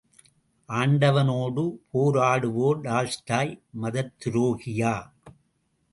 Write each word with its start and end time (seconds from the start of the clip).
ஆண்டவனோடு 0.69 1.65
போராடுவோர் 1.93 2.81
டால்ஸ்டாய் 2.81 3.53
மதத்துரோகியா? 3.81 4.95